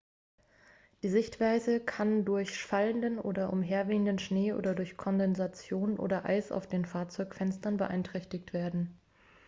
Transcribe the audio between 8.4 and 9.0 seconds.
werden.x